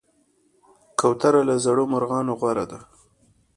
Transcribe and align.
کوتره 0.99 1.41
له 1.49 1.55
زرو 1.63 1.83
مرغانو 1.93 2.33
غوره 2.39 2.65
ده. 2.71 2.79